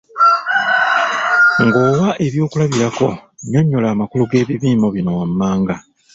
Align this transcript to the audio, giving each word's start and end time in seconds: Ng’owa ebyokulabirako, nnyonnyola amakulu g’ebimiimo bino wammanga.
Ng’owa 1.65 2.09
ebyokulabirako, 2.25 3.07
nnyonnyola 3.43 3.87
amakulu 3.93 4.23
g’ebimiimo 4.29 4.87
bino 4.95 5.11
wammanga. 5.17 5.75